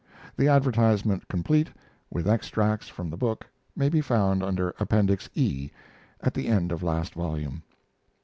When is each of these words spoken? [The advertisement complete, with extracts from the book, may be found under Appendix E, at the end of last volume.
[The 0.35 0.47
advertisement 0.47 1.27
complete, 1.27 1.69
with 2.09 2.27
extracts 2.27 2.89
from 2.89 3.11
the 3.11 3.17
book, 3.17 3.45
may 3.75 3.87
be 3.87 4.01
found 4.01 4.41
under 4.41 4.73
Appendix 4.79 5.29
E, 5.35 5.69
at 6.21 6.33
the 6.33 6.47
end 6.47 6.71
of 6.71 6.81
last 6.81 7.13
volume. 7.13 7.61